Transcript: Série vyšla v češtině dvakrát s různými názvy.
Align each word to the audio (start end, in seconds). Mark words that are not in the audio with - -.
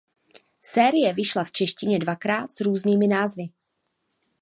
Série 0.61 1.13
vyšla 1.13 1.43
v 1.43 1.51
češtině 1.51 1.99
dvakrát 1.99 2.51
s 2.51 2.61
různými 2.61 3.07
názvy. 3.07 3.49